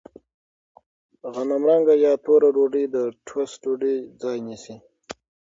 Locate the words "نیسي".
4.47-4.75